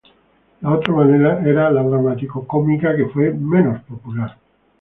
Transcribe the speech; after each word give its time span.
La 0.61 0.71
otra 0.71 0.95
manera 0.95 1.47
era 1.47 1.69
la 1.69 1.83
dramático-cómica, 1.83 2.95
que 2.97 3.05
fue 3.09 3.31
menos 3.33 3.83
popular. 3.83 4.35